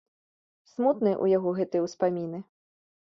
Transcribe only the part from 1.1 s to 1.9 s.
ў яго гэтыя